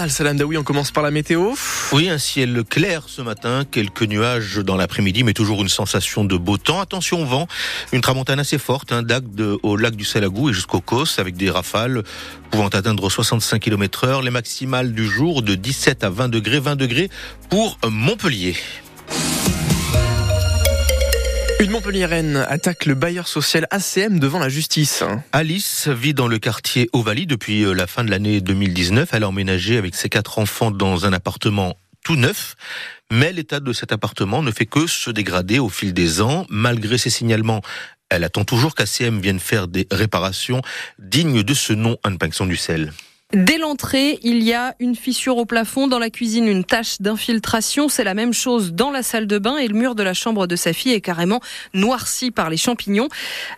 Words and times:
journal 0.00 0.10
Salam 0.10 0.36
Daoui, 0.38 0.56
on 0.56 0.62
commence 0.62 0.92
par 0.92 1.02
la 1.02 1.10
météo. 1.10 1.52
Oui, 1.92 2.08
un 2.08 2.16
ciel 2.16 2.64
clair 2.64 3.02
ce 3.06 3.20
matin, 3.20 3.64
quelques 3.70 4.04
nuages 4.04 4.56
dans 4.56 4.78
l'après-midi, 4.78 5.24
mais 5.24 5.34
toujours 5.34 5.60
une 5.60 5.68
sensation 5.68 6.24
de 6.24 6.38
beau 6.38 6.56
temps. 6.56 6.80
Attention 6.80 7.20
au 7.20 7.26
vent, 7.26 7.46
une 7.92 8.00
tramontane 8.00 8.38
assez 8.38 8.56
forte, 8.56 8.92
hein, 8.92 9.04
au 9.62 9.76
lac 9.76 9.96
du 9.96 10.06
Salagou 10.06 10.48
et 10.48 10.52
jusqu'au 10.54 10.80
Cos, 10.80 11.18
avec 11.18 11.36
des 11.36 11.50
rafales 11.50 12.02
pouvant 12.50 12.68
atteindre 12.68 13.10
65 13.10 13.60
km 13.60 14.04
heure. 14.04 14.22
Les 14.22 14.30
maximales 14.30 14.94
du 14.94 15.06
jour 15.06 15.42
de 15.42 15.54
17 15.54 16.02
à 16.02 16.08
20 16.08 16.28
degrés, 16.30 16.60
20 16.60 16.76
degrés 16.76 17.10
pour 17.50 17.76
Montpellier. 17.86 18.56
Une 21.60 21.72
Montpelliéraine 21.72 22.36
attaque 22.48 22.86
le 22.86 22.94
bailleur 22.94 23.28
social 23.28 23.66
ACM 23.70 24.18
devant 24.18 24.38
la 24.38 24.48
justice. 24.48 25.04
Alice 25.32 25.88
vit 25.88 26.14
dans 26.14 26.26
le 26.26 26.38
quartier 26.38 26.88
Ovalie 26.94 27.26
depuis 27.26 27.64
euh, 27.64 27.74
la 27.74 27.86
fin 27.86 28.02
de 28.02 28.10
l'année 28.10 28.40
2019. 28.40 29.10
Elle 29.12 29.24
a 29.24 29.28
emménagé 29.28 29.76
avec 29.76 29.94
ses 29.94 30.08
quatre 30.08 30.38
enfants 30.38 30.70
dans 30.70 31.04
un 31.04 31.12
appartement 31.12 31.76
tout 32.02 32.16
neuf. 32.16 32.56
Mais 33.10 33.34
l'état 33.34 33.60
de 33.60 33.74
cet 33.74 33.92
appartement 33.92 34.42
ne 34.42 34.50
fait 34.52 34.64
que 34.64 34.86
se 34.86 35.10
dégrader 35.10 35.58
au 35.58 35.68
fil 35.68 35.92
des 35.92 36.22
ans. 36.22 36.46
Malgré 36.48 36.96
ses 36.96 37.10
signalements, 37.10 37.60
elle 38.08 38.24
attend 38.24 38.44
toujours 38.44 38.74
qu'ACM 38.74 39.20
vienne 39.20 39.38
faire 39.38 39.68
des 39.68 39.86
réparations 39.90 40.62
dignes 40.98 41.42
de 41.42 41.52
ce 41.52 41.74
nom, 41.74 41.98
Anne 42.04 42.16
Pinxon 42.16 42.46
du 42.46 42.56
sel. 42.56 42.90
Dès 43.32 43.58
l'entrée, 43.58 44.18
il 44.24 44.42
y 44.42 44.52
a 44.52 44.74
une 44.80 44.96
fissure 44.96 45.36
au 45.36 45.44
plafond, 45.44 45.86
dans 45.86 46.00
la 46.00 46.10
cuisine 46.10 46.48
une 46.48 46.64
tache 46.64 47.00
d'infiltration, 47.00 47.88
c'est 47.88 48.02
la 48.02 48.14
même 48.14 48.32
chose 48.32 48.72
dans 48.72 48.90
la 48.90 49.04
salle 49.04 49.28
de 49.28 49.38
bain 49.38 49.56
et 49.56 49.68
le 49.68 49.74
mur 49.74 49.94
de 49.94 50.02
la 50.02 50.14
chambre 50.14 50.48
de 50.48 50.56
sa 50.56 50.72
fille 50.72 50.94
est 50.94 51.00
carrément 51.00 51.38
noirci 51.72 52.32
par 52.32 52.50
les 52.50 52.56
champignons. 52.56 53.08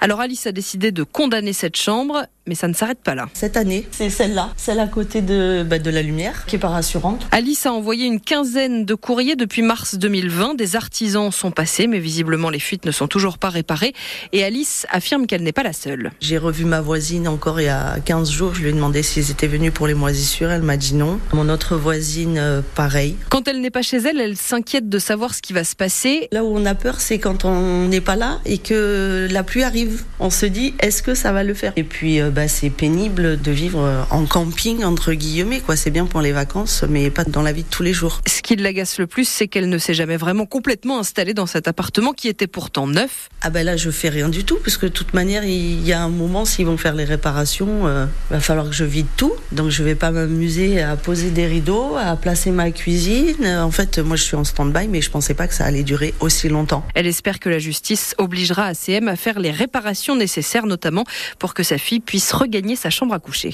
Alors 0.02 0.20
Alice 0.20 0.46
a 0.46 0.52
décidé 0.52 0.92
de 0.92 1.02
condamner 1.04 1.54
cette 1.54 1.78
chambre 1.78 2.26
mais 2.46 2.54
ça 2.54 2.68
ne 2.68 2.74
s'arrête 2.74 2.98
pas 2.98 3.14
là. 3.14 3.28
Cette 3.34 3.56
année, 3.56 3.86
c'est 3.90 4.10
celle-là, 4.10 4.50
celle 4.56 4.80
à 4.80 4.86
côté 4.86 5.22
de, 5.22 5.64
bah, 5.68 5.78
de 5.78 5.90
la 5.90 6.02
lumière, 6.02 6.44
qui 6.46 6.56
est 6.56 6.58
pas 6.58 6.68
rassurante. 6.68 7.26
Alice 7.30 7.66
a 7.66 7.72
envoyé 7.72 8.06
une 8.06 8.20
quinzaine 8.20 8.84
de 8.84 8.94
courriers 8.94 9.36
depuis 9.36 9.62
mars 9.62 9.96
2020. 9.96 10.54
Des 10.54 10.76
artisans 10.76 11.30
sont 11.30 11.50
passés, 11.50 11.86
mais 11.86 11.98
visiblement 11.98 12.50
les 12.50 12.58
fuites 12.58 12.84
ne 12.84 12.90
sont 12.90 13.08
toujours 13.08 13.38
pas 13.38 13.48
réparées. 13.48 13.92
Et 14.32 14.44
Alice 14.44 14.86
affirme 14.90 15.26
qu'elle 15.26 15.42
n'est 15.42 15.52
pas 15.52 15.62
la 15.62 15.72
seule. 15.72 16.10
J'ai 16.20 16.38
revu 16.38 16.64
ma 16.64 16.80
voisine 16.80 17.28
encore 17.28 17.60
il 17.60 17.64
y 17.64 17.68
a 17.68 17.98
15 18.04 18.30
jours. 18.30 18.54
Je 18.54 18.62
lui 18.62 18.70
ai 18.70 18.72
demandé 18.72 19.02
s'ils 19.02 19.30
étaient 19.30 19.46
venus 19.46 19.72
pour 19.72 19.86
les 19.86 19.94
moisissures. 19.94 20.50
Elle 20.50 20.62
m'a 20.62 20.76
dit 20.76 20.94
non. 20.94 21.20
Mon 21.32 21.48
autre 21.48 21.76
voisine, 21.76 22.38
euh, 22.38 22.60
pareil. 22.74 23.16
Quand 23.28 23.46
elle 23.48 23.60
n'est 23.60 23.70
pas 23.70 23.82
chez 23.82 23.98
elle, 23.98 24.20
elle 24.20 24.36
s'inquiète 24.36 24.88
de 24.88 24.98
savoir 24.98 25.34
ce 25.34 25.42
qui 25.42 25.52
va 25.52 25.64
se 25.64 25.76
passer. 25.76 26.28
Là 26.32 26.44
où 26.44 26.56
on 26.56 26.66
a 26.66 26.74
peur, 26.74 27.00
c'est 27.00 27.18
quand 27.18 27.44
on 27.44 27.88
n'est 27.88 28.00
pas 28.00 28.16
là 28.16 28.40
et 28.44 28.58
que 28.58 29.28
la 29.30 29.42
pluie 29.42 29.62
arrive. 29.62 30.04
On 30.18 30.30
se 30.30 30.46
dit, 30.46 30.74
est-ce 30.80 31.02
que 31.02 31.14
ça 31.14 31.32
va 31.32 31.44
le 31.44 31.54
faire? 31.54 31.72
Et 31.76 31.84
puis, 31.84 32.20
euh, 32.20 32.30
bah, 32.32 32.48
c'est 32.48 32.70
pénible 32.70 33.40
de 33.40 33.52
vivre 33.52 34.06
en 34.10 34.24
camping, 34.26 34.84
entre 34.84 35.12
guillemets. 35.12 35.60
Quoi. 35.60 35.76
C'est 35.76 35.90
bien 35.90 36.06
pour 36.06 36.20
les 36.20 36.32
vacances, 36.32 36.84
mais 36.88 37.10
pas 37.10 37.24
dans 37.24 37.42
la 37.42 37.52
vie 37.52 37.62
de 37.62 37.68
tous 37.68 37.82
les 37.82 37.92
jours. 37.92 38.20
Ce 38.26 38.40
qui 38.40 38.56
l'agace 38.56 38.98
le 38.98 39.06
plus, 39.06 39.28
c'est 39.28 39.48
qu'elle 39.48 39.68
ne 39.68 39.78
s'est 39.78 39.94
jamais 39.94 40.16
vraiment 40.16 40.46
complètement 40.46 40.98
installée 40.98 41.34
dans 41.34 41.46
cet 41.46 41.68
appartement 41.68 42.12
qui 42.12 42.28
était 42.28 42.46
pourtant 42.46 42.86
neuf. 42.86 43.28
Ah 43.40 43.50
ben 43.50 43.64
là, 43.64 43.76
je 43.76 43.90
fais 43.90 44.08
rien 44.08 44.28
du 44.28 44.44
tout, 44.44 44.58
parce 44.64 44.76
que 44.76 44.86
de 44.86 44.92
toute 44.92 45.14
manière, 45.14 45.44
il 45.44 45.86
y 45.86 45.92
a 45.92 46.02
un 46.02 46.08
moment, 46.08 46.44
s'ils 46.44 46.66
vont 46.66 46.76
faire 46.76 46.94
les 46.94 47.04
réparations, 47.04 47.82
il 47.82 47.90
euh, 47.90 48.06
va 48.30 48.40
falloir 48.40 48.68
que 48.68 48.74
je 48.74 48.84
vide 48.84 49.06
tout. 49.16 49.32
Donc 49.50 49.70
je 49.70 49.82
vais 49.82 49.94
pas 49.94 50.10
m'amuser 50.10 50.82
à 50.82 50.96
poser 50.96 51.30
des 51.30 51.46
rideaux, 51.46 51.96
à 51.96 52.16
placer 52.16 52.50
ma 52.50 52.70
cuisine. 52.70 53.46
En 53.46 53.70
fait, 53.70 53.98
moi, 53.98 54.16
je 54.16 54.22
suis 54.22 54.36
en 54.36 54.44
stand-by, 54.44 54.88
mais 54.88 55.00
je 55.00 55.10
pensais 55.10 55.34
pas 55.34 55.48
que 55.48 55.54
ça 55.54 55.64
allait 55.64 55.82
durer 55.82 56.14
aussi 56.20 56.48
longtemps. 56.48 56.84
Elle 56.94 57.06
espère 57.06 57.40
que 57.40 57.48
la 57.48 57.58
justice 57.58 58.14
obligera 58.18 58.66
ACM 58.66 59.08
à 59.08 59.16
faire 59.16 59.38
les 59.38 59.50
réparations 59.50 60.16
nécessaires, 60.16 60.66
notamment 60.66 61.04
pour 61.38 61.54
que 61.54 61.62
sa 61.62 61.78
fille 61.78 62.00
puisse 62.00 62.21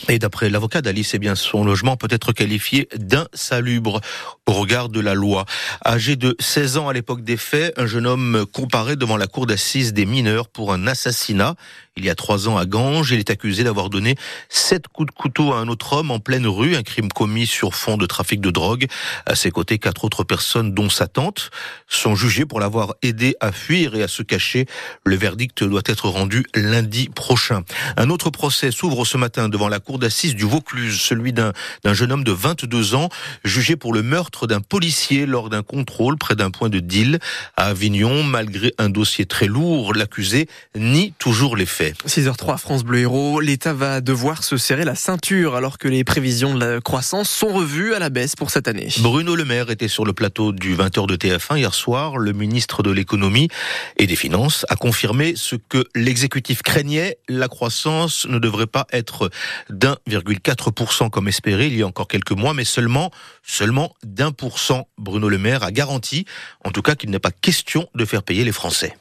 Et 0.09 0.19
d'après 0.19 0.51
l'avocat 0.51 0.83
d'Alice, 0.83 1.15
eh 1.15 1.19
bien 1.19 1.35
son 1.35 1.65
logement 1.65 1.97
peut 1.97 2.09
être 2.11 2.33
qualifié 2.33 2.87
d'insalubre 2.97 4.01
au 4.47 4.53
regard 4.53 4.91
de 4.91 5.01
la 5.01 5.15
loi. 5.15 5.47
Âgé 5.87 6.17
de 6.17 6.37
16 6.39 6.77
ans 6.77 6.89
à 6.89 6.93
l'époque 6.93 7.23
des 7.23 7.39
faits, 7.39 7.73
un 7.79 7.87
jeune 7.87 8.07
homme 8.07 8.45
comparé 8.53 8.97
devant 8.97 9.17
la 9.17 9.27
cour 9.27 9.47
d'assises 9.47 9.95
des 9.95 10.05
mineurs 10.05 10.49
pour 10.49 10.73
un 10.73 10.87
assassinat 10.87 11.55
il 11.99 12.05
y 12.05 12.11
a 12.11 12.15
trois 12.15 12.49
ans 12.49 12.57
à 12.57 12.65
Ganges. 12.65 13.11
Il 13.11 13.19
est 13.19 13.31
accusé 13.31 13.65
d'avoir 13.65 13.91
donné 13.91 14.15
sept 14.49 14.87
coups 14.89 15.13
de 15.13 15.15
couteau 15.15 15.53
à 15.53 15.59
un 15.59 15.69
autre 15.69 15.95
homme 15.95 16.11
en 16.11 16.21
pleine 16.21 16.47
rue, 16.47 16.77
un 16.77 16.83
crime 16.83 17.09
commis 17.09 17.47
sur 17.47 17.75
fond 17.75 17.97
de 17.97 18.07
trafic 18.07 18.41
de 18.41 18.51
drogue. 18.51 18.87
À 19.27 19.35
ses 19.35 19.51
côtés, 19.51 19.79
quatre 19.79 20.05
autres 20.05 20.25
personnes, 20.25 20.73
dont 20.73 20.89
sa 20.89 21.09
tante, 21.09 21.51
sont 21.89 22.15
jugées 22.15 22.47
pour 22.47 22.61
l'avoir 22.61 22.95
aidé 23.03 23.35
à 23.41 23.51
fuir 23.51 23.97
et 23.97 24.03
à 24.03 24.09
se 24.09 24.23
cacher. 24.23 24.67
Le 25.05 25.17
verdict 25.17 25.65
doit 25.65 25.83
être 25.87 26.09
rendu 26.09 26.47
lundi 26.55 27.09
prochain. 27.09 27.65
Un 27.97 28.11
autre 28.11 28.31
procès 28.31 28.58
s'ouvre 28.71 29.05
ce 29.05 29.17
matin 29.17 29.49
devant 29.49 29.69
la 29.69 29.81
cour 29.81 29.99
d'assises 29.99 30.35
du 30.35 30.45
Vaucluse, 30.45 31.01
celui 31.01 31.33
d'un 31.33 31.53
jeune 31.85 32.13
homme 32.13 32.25
de 32.25 32.33
22 32.33 32.95
ans, 32.95 33.09
jugé 33.45 33.77
pour 33.77 33.93
le 33.93 34.03
meurtre 34.03 34.47
d'un 34.47 34.61
policier 34.61 35.27
lors 35.27 35.49
d'un 35.49 35.63
contrôle 35.63 36.19
près 36.19 36.35
d'un 36.35 36.51
point 36.51 36.69
de 36.69 36.81
deal 36.81 37.19
à 37.57 37.67
Avignon. 37.67 38.23
Malgré 38.23 38.75
un 38.79 38.89
dossier 38.89 39.27
très 39.27 39.47
lourd, 39.47 39.95
l'accusé 39.95 40.49
nie 40.75 41.13
toujours 41.19 41.57
les 41.57 41.67
faits. 41.67 41.95
6h03, 42.07 42.59
France 42.59 42.85
Bleu 42.85 43.01
Héros. 43.01 43.41
L'État 43.41 43.73
va 43.73 44.01
devoir 44.01 44.43
se 44.45 44.57
serrer 44.57 44.85
la 44.85 44.95
ceinture 44.95 45.55
alors 45.55 45.79
que 45.79 45.89
les 45.89 46.05
prévisions 46.05 46.55
de 46.55 46.65
la 46.65 46.81
croissance 46.81 47.31
sont 47.31 47.53
revues 47.53 47.95
à 47.95 47.99
la 47.99 48.11
baisse 48.11 48.37
pour 48.37 48.51
cette 48.51 48.69
année. 48.69 48.89
Bruno 48.99 49.37
Le 49.37 49.45
Maire 49.45 49.71
était 49.71 49.89
sur 49.89 50.05
le 50.05 50.13
plateau 50.13 50.53
du 50.53 50.75
20h 50.75 51.07
de 51.07 51.17
TF1 51.17 51.59
hier 51.59 51.75
soir. 51.75 52.19
Le 52.19 52.33
ministre 52.33 52.83
de 52.83 52.91
l'économie 52.91 53.49
et 53.97 54.07
des 54.07 54.17
finances 54.17 54.65
a 54.69 54.77
confirmé 54.77 55.35
ce 55.37 55.57
que 55.57 55.85
l'exécutif 55.95 56.63
craignait. 56.63 57.19
La 57.29 57.49
croissance 57.49 58.27
ne 58.29 58.39
devrait 58.49 58.67
pas 58.67 58.87
être 58.93 59.31
d'1,4% 59.71 61.11
comme 61.11 61.29
espéré 61.29 61.67
il 61.67 61.77
y 61.77 61.83
a 61.83 61.87
encore 61.87 62.09
quelques 62.09 62.33
mois, 62.33 62.55
mais 62.55 62.65
seulement, 62.65 63.11
seulement 63.43 63.95
d'un 64.03 64.33
pour 64.33 64.59
cent. 64.59 64.89
Bruno 64.97 65.29
Le 65.29 65.39
Maire 65.39 65.63
a 65.63 65.71
garanti, 65.71 66.25
en 66.65 66.71
tout 66.71 66.83
cas, 66.83 66.95
qu'il 66.95 67.11
n'est 67.11 67.19
pas 67.19 67.31
question 67.31 67.89
de 67.95 68.05
faire 68.05 68.23
payer 68.23 68.45
les 68.45 68.53
Français. 68.53 68.97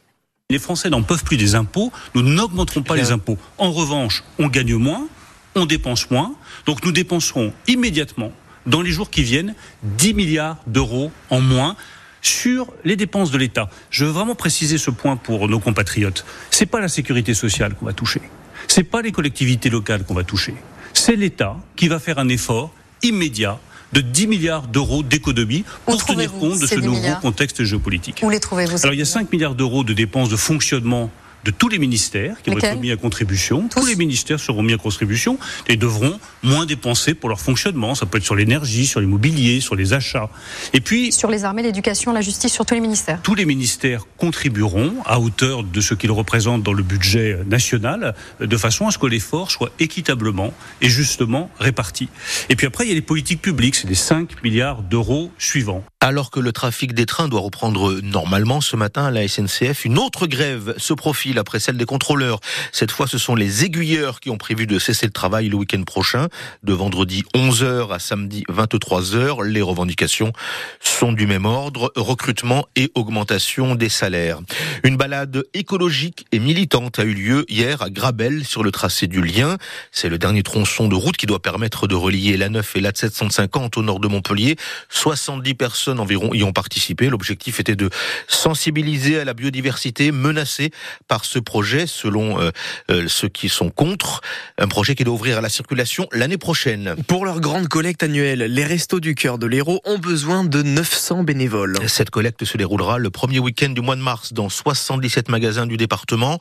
Les 0.49 0.59
Français 0.59 0.89
n'en 0.89 1.03
peuvent 1.03 1.23
plus 1.23 1.37
des 1.37 1.55
impôts, 1.55 1.91
nous 2.15 2.21
n'augmenterons 2.21 2.83
pas 2.83 2.95
les 2.95 3.11
impôts. 3.11 3.37
En 3.57 3.71
revanche, 3.71 4.23
on 4.39 4.47
gagne 4.47 4.75
moins, 4.75 5.07
on 5.55 5.65
dépense 5.65 6.09
moins, 6.09 6.35
donc 6.65 6.85
nous 6.85 6.91
dépenserons 6.91 7.53
immédiatement, 7.67 8.31
dans 8.65 8.81
les 8.81 8.91
jours 8.91 9.09
qui 9.09 9.23
viennent, 9.23 9.55
10 9.83 10.13
milliards 10.13 10.57
d'euros 10.67 11.11
en 11.29 11.41
moins 11.41 11.75
sur 12.21 12.73
les 12.83 12.95
dépenses 12.95 13.31
de 13.31 13.37
l'État. 13.37 13.69
Je 13.89 14.05
veux 14.05 14.11
vraiment 14.11 14.35
préciser 14.35 14.77
ce 14.77 14.91
point 14.91 15.17
pour 15.17 15.47
nos 15.47 15.59
compatriotes. 15.59 16.25
C'est 16.51 16.65
pas 16.65 16.79
la 16.79 16.89
sécurité 16.89 17.33
sociale 17.33 17.75
qu'on 17.75 17.85
va 17.85 17.93
toucher. 17.93 18.21
C'est 18.67 18.83
pas 18.83 19.01
les 19.01 19.11
collectivités 19.11 19.69
locales 19.69 20.03
qu'on 20.03 20.13
va 20.13 20.23
toucher. 20.23 20.53
C'est 20.93 21.15
l'État 21.15 21.57
qui 21.75 21.87
va 21.87 21.99
faire 21.99 22.19
un 22.19 22.29
effort 22.29 22.71
immédiat 23.03 23.59
de 23.93 24.01
10 24.01 24.27
milliards 24.27 24.67
d'euros 24.67 25.03
d'économie 25.03 25.63
pour 25.85 26.03
tenir 26.03 26.33
compte 26.33 26.59
de 26.59 26.67
ce 26.67 26.75
nouveau 26.75 27.07
contexte 27.21 27.63
géopolitique. 27.63 28.19
Où 28.23 28.29
les 28.29 28.39
trouvez-vous 28.39 28.77
Alors 28.83 28.93
il 28.93 28.99
y 28.99 29.01
a 29.01 29.05
5 29.05 29.31
milliards 29.31 29.55
d'euros 29.55 29.83
de 29.83 29.93
dépenses 29.93 30.29
de 30.29 30.35
fonctionnement 30.35 31.09
de 31.43 31.51
tous 31.51 31.69
les 31.69 31.79
ministères 31.79 32.41
qui 32.41 32.49
vont 32.49 32.57
être 32.57 32.79
mis 32.79 32.91
à 32.91 32.97
contribution. 32.97 33.67
Tous. 33.69 33.85
les 33.85 33.95
ministères 33.95 34.39
seront 34.39 34.63
mis 34.63 34.73
à 34.73 34.77
contribution 34.77 35.39
et 35.67 35.77
devront 35.77 36.19
moins 36.43 36.65
dépenser 36.65 37.13
pour 37.13 37.29
leur 37.29 37.39
fonctionnement. 37.39 37.95
Ça 37.95 38.05
peut 38.05 38.17
être 38.17 38.23
sur 38.23 38.35
l'énergie, 38.35 38.85
sur 38.85 38.99
l'immobilier, 38.99 39.61
sur 39.61 39.75
les 39.75 39.93
achats. 39.93 40.29
Et 40.73 40.81
puis 40.81 41.11
sur 41.11 41.29
les 41.29 41.45
armées, 41.45 41.63
l'éducation, 41.63 42.11
la 42.13 42.21
justice, 42.21 42.53
sur 42.53 42.65
tous 42.65 42.73
les 42.73 42.81
ministères. 42.81 43.21
Tous 43.21 43.35
les 43.35 43.45
ministères 43.45 44.05
contribueront 44.17 44.95
à 45.05 45.19
hauteur 45.19 45.63
de 45.63 45.81
ce 45.81 45.93
qu'ils 45.93 46.11
représentent 46.11 46.63
dans 46.63 46.73
le 46.73 46.83
budget 46.83 47.39
national, 47.45 48.15
de 48.39 48.57
façon 48.57 48.87
à 48.87 48.91
ce 48.91 48.97
que 48.97 49.07
l'effort 49.07 49.51
soit 49.51 49.71
équitablement 49.79 50.53
et 50.81 50.89
justement 50.89 51.49
réparti. 51.59 52.09
Et 52.49 52.55
puis 52.55 52.67
après, 52.67 52.85
il 52.85 52.89
y 52.89 52.91
a 52.91 52.95
les 52.95 53.01
politiques 53.01 53.41
publiques, 53.41 53.75
c'est 53.75 53.87
les 53.87 53.95
5 53.95 54.43
milliards 54.43 54.81
d'euros 54.81 55.31
suivants. 55.37 55.83
Alors 55.99 56.29
que 56.29 56.39
le 56.39 56.51
trafic 56.51 56.93
des 56.93 57.07
trains 57.07 57.27
doit 57.27 57.41
reprendre 57.41 57.99
normalement 58.03 58.61
ce 58.61 58.75
matin 58.75 59.05
à 59.05 59.11
la 59.11 59.27
SNCF, 59.27 59.83
une 59.83 59.97
autre 59.97 60.27
grève 60.27 60.75
se 60.77 60.93
profile 60.93 61.39
après 61.39 61.59
celle 61.59 61.75
des 61.75 61.85
contrôleurs. 61.85 62.39
Cette 62.71 62.91
fois, 62.91 63.07
ce 63.07 63.17
sont 63.17 63.33
les 63.33 63.65
aiguilleurs 63.65 64.19
qui 64.19 64.29
ont 64.29 64.37
prévu 64.37 64.67
de 64.67 64.77
cesser 64.77 65.07
le 65.07 65.11
travail 65.11 65.49
le 65.49 65.55
week-end 65.55 65.81
prochain, 65.81 66.27
de 66.61 66.71
vendredi 66.71 67.23
11h 67.33 67.91
à 67.91 67.97
samedi 67.97 68.43
23h. 68.47 69.43
Les 69.43 69.63
revendications 69.63 70.33
sont 70.79 71.13
du 71.13 71.25
même 71.25 71.45
ordre, 71.45 71.91
recrutement 71.95 72.67
et 72.75 72.91
augmentation 72.93 73.73
des 73.73 73.89
salaires. 73.89 74.39
Une 74.83 74.97
balade 74.97 75.45
écologique 75.55 76.27
et 76.31 76.37
militante 76.37 76.99
a 76.99 77.05
eu 77.05 77.15
lieu 77.15 77.45
hier 77.49 77.81
à 77.81 77.89
Grabel 77.89 78.45
sur 78.45 78.61
le 78.61 78.69
tracé 78.69 79.07
du 79.07 79.23
Lien. 79.23 79.57
C'est 79.91 80.09
le 80.09 80.19
dernier 80.19 80.43
tronçon 80.43 80.89
de 80.89 80.95
route 80.95 81.17
qui 81.17 81.25
doit 81.25 81.41
permettre 81.41 81.87
de 81.87 81.95
relier 81.95 82.37
la 82.37 82.49
9 82.49 82.75
et 82.75 82.81
la 82.81 82.91
750 82.93 83.77
au 83.77 83.81
nord 83.81 83.99
de 83.99 84.07
Montpellier. 84.07 84.57
70 84.89 85.55
personnes 85.55 85.86
environ 85.91 86.33
y 86.33 86.43
ont 86.43 86.53
participé. 86.53 87.09
L'objectif 87.09 87.59
était 87.59 87.75
de 87.75 87.89
sensibiliser 88.27 89.19
à 89.19 89.25
la 89.25 89.33
biodiversité 89.33 90.11
menacée 90.11 90.71
par 91.07 91.25
ce 91.25 91.39
projet, 91.39 91.87
selon 91.87 92.39
euh, 92.39 92.51
euh, 92.91 93.07
ceux 93.07 93.29
qui 93.29 93.49
sont 93.49 93.69
contre. 93.69 94.21
Un 94.57 94.67
projet 94.67 94.95
qui 94.95 95.03
doit 95.03 95.13
ouvrir 95.13 95.37
à 95.37 95.41
la 95.41 95.49
circulation 95.49 96.07
l'année 96.11 96.37
prochaine. 96.37 96.95
Pour 97.07 97.25
leur 97.25 97.39
grande 97.39 97.67
collecte 97.67 98.03
annuelle, 98.03 98.39
les 98.39 98.63
Restos 98.63 98.99
du 98.99 99.15
Cœur 99.15 99.37
de 99.37 99.47
l'Hérault 99.47 99.81
ont 99.85 99.99
besoin 99.99 100.43
de 100.43 100.61
900 100.61 101.23
bénévoles. 101.23 101.77
Cette 101.87 102.09
collecte 102.09 102.45
se 102.45 102.57
déroulera 102.57 102.97
le 102.97 103.09
premier 103.09 103.39
week-end 103.39 103.69
du 103.69 103.81
mois 103.81 103.95
de 103.95 104.01
mars 104.01 104.33
dans 104.33 104.49
77 104.49 105.29
magasins 105.29 105.65
du 105.65 105.77
département. 105.77 106.39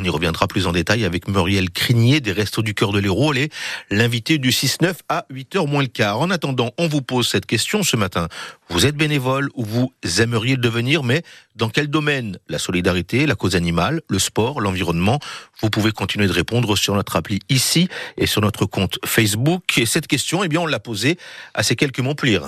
On 0.00 0.04
y 0.04 0.10
reviendra 0.10 0.46
plus 0.46 0.68
en 0.68 0.72
détail 0.72 1.04
avec 1.04 1.26
Muriel 1.26 1.70
Crinier 1.70 2.20
des 2.20 2.30
Restos 2.30 2.62
du 2.62 2.72
Cœur 2.72 2.92
de 2.92 3.00
l'Hérault. 3.00 3.32
Elle 3.32 3.38
est 3.38 3.52
l'invité 3.90 4.38
du 4.38 4.50
6-9 4.50 4.94
à 5.08 5.26
8h 5.28 5.66
moins 5.66 5.82
le 5.82 5.88
quart. 5.88 6.20
En 6.20 6.30
attendant, 6.30 6.70
on 6.78 6.86
vous 6.86 7.02
pose 7.02 7.26
cette 7.26 7.46
question 7.46 7.82
ce 7.82 7.96
matin. 7.96 8.28
Vous 8.68 8.86
êtes 8.86 8.94
bénévole 8.94 9.50
ou 9.54 9.64
vous 9.64 9.92
aimeriez 10.20 10.56
devenir, 10.56 11.02
mais 11.02 11.24
dans 11.56 11.68
quel 11.68 11.88
domaine? 11.88 12.38
La 12.48 12.60
solidarité, 12.60 13.26
la 13.26 13.34
cause 13.34 13.56
animale, 13.56 14.00
le 14.08 14.20
sport, 14.20 14.60
l'environnement? 14.60 15.18
Vous 15.62 15.68
pouvez 15.68 15.90
continuer 15.90 16.28
de 16.28 16.32
répondre 16.32 16.76
sur 16.76 16.94
notre 16.94 17.16
appli 17.16 17.40
ici 17.48 17.88
et 18.16 18.26
sur 18.26 18.40
notre 18.40 18.66
compte 18.66 19.00
Facebook. 19.04 19.78
Et 19.78 19.84
cette 19.84 20.06
question, 20.06 20.44
eh 20.44 20.48
bien, 20.48 20.60
on 20.60 20.66
l'a 20.66 20.78
posée 20.78 21.18
à 21.54 21.64
ces 21.64 21.74
quelques 21.74 21.98
Montpellier. 21.98 22.38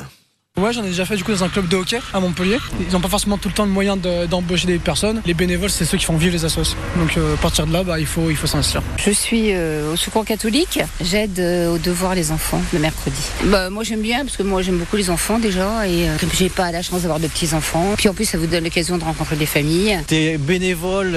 Ouais, 0.59 0.73
j'en 0.73 0.83
ai 0.83 0.89
déjà 0.89 1.07
fait 1.07 1.15
du 1.17 1.23
coup 1.23 1.31
dans 1.31 1.45
un 1.45 1.49
club 1.49 1.69
de 1.69 1.77
hockey 1.77 2.01
à 2.13 2.19
Montpellier. 2.19 2.59
Ils 2.81 2.93
n'ont 2.93 3.01
pas 3.01 3.09
forcément 3.09 3.39
tout 3.39 3.49
le 3.49 3.55
temps 3.55 3.67
de 3.67 3.71
moyens 3.71 3.99
d'embaucher 4.29 4.67
des 4.67 4.79
personnes. 4.79 5.23
Les 5.25 5.33
bénévoles, 5.33 5.71
c'est 5.71 5.85
ceux 5.85 5.97
qui 5.97 6.05
font 6.05 6.17
vivre 6.17 6.33
les 6.33 6.45
associations. 6.45 6.77
Donc 6.97 7.17
euh, 7.17 7.35
à 7.35 7.37
partir 7.39 7.67
de 7.69 7.73
là, 7.73 7.85
bah, 7.85 8.01
il 8.01 8.05
faut, 8.05 8.31
il 8.31 8.37
faut 8.37 8.49
s'inscrire. 8.49 8.83
Je 8.99 9.13
suis 9.13 9.53
euh, 9.53 9.93
au 9.93 9.97
secours 9.97 10.25
catholique. 10.25 10.81
J'aide 11.01 11.39
euh, 11.39 11.75
au 11.75 11.79
devoir 11.79 12.17
les 12.17 12.33
enfants 12.33 12.61
le 12.73 12.81
mercredi. 12.81 13.23
Bah, 13.45 13.71
moi 13.71 13.85
j'aime 13.85 14.03
bien 14.03 14.25
parce 14.25 14.37
que 14.37 14.43
moi 14.43 14.61
j'aime 14.61 14.77
beaucoup 14.79 14.97
les 14.97 15.09
enfants 15.09 15.39
déjà 15.39 15.87
et 15.87 16.09
comme 16.19 16.29
j'ai 16.37 16.49
pas 16.49 16.73
la 16.73 16.83
chance 16.83 17.03
d'avoir 17.03 17.21
de 17.21 17.29
petits 17.29 17.55
enfants. 17.55 17.95
Puis 17.97 18.09
en 18.09 18.15
plus 18.15 18.25
ça 18.25 18.37
vous 18.37 18.49
donne 18.49 18.65
l'occasion 18.65 18.99
de 18.99 19.05
rencontrer 19.05 19.37
des 19.37 19.47
familles. 19.47 20.01
T'es 20.09 20.37
bénévole 20.37 21.17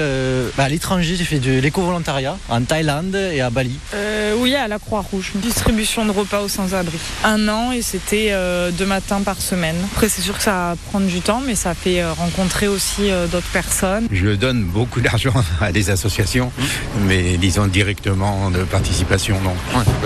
bah, 0.56 0.64
à 0.64 0.68
l'étranger. 0.68 1.16
J'ai 1.16 1.24
fait 1.24 1.40
de 1.40 1.58
l'éco-volontariat 1.58 2.38
en 2.48 2.62
Thaïlande 2.62 3.16
et 3.16 3.40
à 3.40 3.50
Bali. 3.50 3.78
oui, 4.38 4.54
à 4.54 4.68
la 4.68 4.78
Croix-Rouge. 4.78 5.32
Distribution 5.34 6.06
de 6.06 6.12
repas 6.12 6.40
aux 6.40 6.48
sans-abri. 6.48 6.98
Un 7.24 7.48
an 7.48 7.72
et 7.72 7.82
c'était 7.82 8.32
deux 8.78 8.86
matins 8.86 9.20
par 9.24 9.40
semaine. 9.40 9.76
Après, 9.92 10.08
c'est 10.08 10.22
sûr 10.22 10.36
que 10.36 10.42
ça 10.42 10.52
va 10.52 10.76
prendre 10.90 11.06
du 11.06 11.20
temps, 11.20 11.42
mais 11.44 11.54
ça 11.54 11.74
fait 11.74 12.02
euh, 12.02 12.12
rencontrer 12.12 12.68
aussi 12.68 13.10
euh, 13.10 13.26
d'autres 13.26 13.50
personnes. 13.52 14.06
Je 14.12 14.28
donne 14.28 14.64
beaucoup 14.64 15.00
d'argent 15.00 15.32
à 15.60 15.72
des 15.72 15.90
associations, 15.90 16.52
mais 17.06 17.36
disons 17.36 17.66
directement 17.66 18.50
de 18.50 18.62
participation, 18.64 19.40
non. 19.40 19.54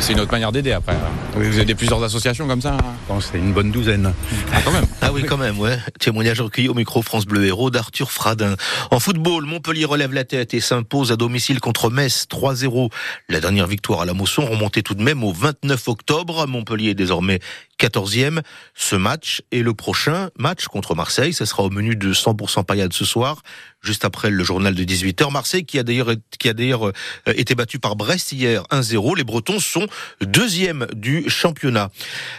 c'est 0.01 0.13
une 0.13 0.21
autre 0.21 0.33
manière 0.33 0.53
d'aider 0.53 0.73
après. 0.73 0.97
Vous 1.35 1.61
aidez 1.61 1.75
plusieurs 1.75 2.03
associations 2.03 2.47
comme 2.47 2.63
ça 2.63 2.77
C'est 3.21 3.39
une 3.39 3.53
bonne 3.53 3.71
douzaine. 3.71 4.13
Ah, 4.53 4.61
quand 4.65 4.73
même. 4.73 4.87
ah 5.03 5.13
oui, 5.13 5.25
quand 5.25 5.37
même, 5.37 5.59
ouais. 5.59 5.79
Témoignage 5.99 6.41
recueilli 6.41 6.69
au 6.69 6.75
micro 6.75 7.03
France 7.03 7.27
Bleu 7.27 7.45
Héros 7.45 7.71
d'Arthur 7.71 8.11
Fradin. 8.13 8.55
En 8.91 9.01
football, 9.01 9.45
Montpellier 9.45 9.85
relève 9.85 10.13
la 10.13 10.25
tête 10.25 10.55
et 10.55 10.61
s'impose 10.61 11.13
à 11.13 11.17
domicile 11.17 11.61
contre 11.61 11.91
Metz 11.91 12.27
3-0. 12.31 12.91
La 13.29 13.41
dernière 13.41 13.67
victoire 13.67 14.03
à 14.03 14.05
la 14.07 14.15
Mosson 14.15 14.47
remontait 14.47 14.83
tout 14.83 14.95
de 14.95 15.03
même 15.03 15.25
au 15.25 15.33
29 15.33 15.89
octobre. 15.89 16.47
Montpellier 16.47 16.91
est 16.91 16.95
désormais 16.95 17.41
14e. 17.79 18.43
Ce 18.75 18.97
match 18.97 19.43
et 19.51 19.63
le 19.63 19.75
prochain 19.75 20.31
match 20.39 20.67
contre 20.67 20.95
Marseille, 20.95 21.33
ce 21.33 21.45
sera 21.45 21.63
au 21.63 21.71
menu 21.71 21.97
de 21.97 22.13
100% 22.13 22.65
paillade 22.65 22.93
ce 22.93 23.05
soir, 23.05 23.43
juste 23.83 24.05
après 24.05 24.31
le 24.31 24.45
journal 24.45 24.75
de 24.75 24.85
18h. 24.85 25.31
Marseille 25.33 25.65
qui 25.65 25.79
a 25.79 25.83
d'ailleurs 25.83 26.13
qui 26.39 26.49
a 26.49 26.53
d'ailleurs 26.53 26.89
euh, 26.89 26.93
été 27.27 27.55
battu 27.55 27.79
par 27.79 27.97
Brest 27.97 28.33
hier 28.33 28.63
1-0. 28.71 29.17
Les 29.17 29.25
Bretons 29.25 29.61
sont 29.61 29.87
deuxième 30.21 30.87
du 30.95 31.29
championnat. 31.29 31.91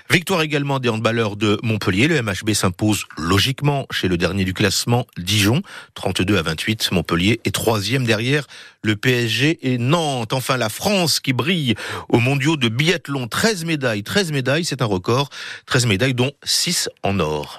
Victoire 0.10 0.42
également 0.42 0.80
des 0.80 0.90
handballeurs 0.90 1.36
de 1.36 1.60
Montpellier. 1.64 2.08
Le 2.08 2.22
MHB 2.22 2.54
s'impose 2.54 3.06
logiquement 3.18 3.88
chez 3.92 4.08
le 4.08 4.18
dernier 4.18 4.46
du 4.46 4.54
classement 4.54 5.06
Dijon, 5.18 5.62
32 5.96 6.38
à 6.38 6.42
28. 6.42 6.92
Montpellier 6.92 7.40
est 7.46 7.52
troisième 7.52 8.06
derrière 8.06 8.46
le 8.82 8.96
PSG 8.96 9.60
et 9.62 9.78
Nantes. 9.78 10.34
Enfin 10.34 10.58
la 10.58 10.70
France 10.70 11.20
qui 11.20 11.34
brille 11.34 11.76
au 12.10 12.20
mondiaux 12.20 12.58
de 12.58 12.70
biathlon. 12.70 13.28
13 13.28 13.66
médailles, 13.66 14.04
13 14.04 14.32
médailles, 14.32 14.66
c'est 14.66 14.82
un 14.82 14.86
record. 14.86 15.30
13 15.66 15.86
médailles 15.86 16.14
dont 16.14 16.32
6 16.44 16.90
en 17.04 17.20
or. 17.20 17.58